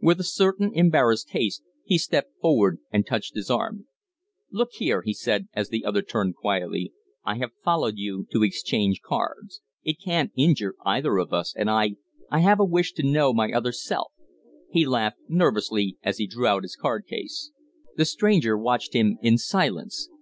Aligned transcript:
With 0.00 0.18
a 0.20 0.24
certain 0.24 0.72
embarrassed 0.72 1.32
haste 1.32 1.62
he 1.84 1.98
stepped 1.98 2.32
forward 2.40 2.78
and 2.90 3.06
touched 3.06 3.34
his 3.34 3.50
arm. 3.50 3.86
"Look 4.50 4.70
here," 4.72 5.02
he 5.02 5.12
said, 5.12 5.48
as 5.52 5.68
the 5.68 5.84
other 5.84 6.00
turned 6.00 6.36
quietly. 6.36 6.94
"I 7.26 7.36
have 7.36 7.50
followed 7.62 7.98
you 7.98 8.26
to 8.32 8.42
exchange 8.42 9.02
cards. 9.02 9.60
It 9.84 10.00
can't 10.00 10.32
injure 10.34 10.76
either 10.86 11.18
of 11.18 11.34
us, 11.34 11.52
and 11.54 11.68
I 11.68 11.96
I 12.30 12.38
have 12.38 12.58
a 12.58 12.64
wish 12.64 12.94
to 12.94 13.02
know 13.02 13.34
my 13.34 13.52
other 13.52 13.70
self." 13.72 14.14
He 14.70 14.86
laughed 14.86 15.18
nervously 15.28 15.98
as 16.02 16.16
he 16.16 16.26
drew 16.26 16.46
out 16.46 16.62
his 16.62 16.74
card 16.74 17.04
case. 17.06 17.52
The 17.98 18.06
stranger 18.06 18.56
watched 18.56 18.94
him 18.94 19.18
in 19.20 19.36
silence. 19.36 20.08